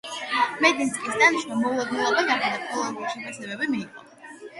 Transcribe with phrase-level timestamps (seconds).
[0.65, 4.07] მედინსკის დანიშვნა მოულოდნელობა გახდა და პოლარული შეფასებები მიიღო.